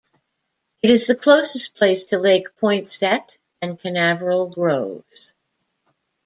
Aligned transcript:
It 0.81 0.89
is 0.89 1.05
the 1.05 1.15
closest 1.15 1.75
place 1.75 2.05
to 2.05 2.17
Lake 2.17 2.47
Poinsett 2.59 3.37
and 3.61 3.77
Canaveral 3.79 4.49
Groves. 4.49 5.35